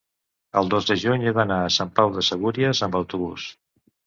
[0.61, 3.47] el dos de juny he d'anar a Sant Pau de Segúries amb autobús.